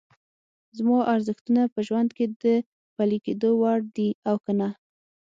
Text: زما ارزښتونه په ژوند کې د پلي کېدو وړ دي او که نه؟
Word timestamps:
زما 0.77 0.99
ارزښتونه 1.13 1.61
په 1.73 1.79
ژوند 1.87 2.09
کې 2.17 2.25
د 2.41 2.45
پلي 2.95 3.19
کېدو 3.25 3.49
وړ 3.61 3.79
دي 3.95 4.09
او 4.29 4.35
که 4.45 4.51
نه؟ 4.59 4.69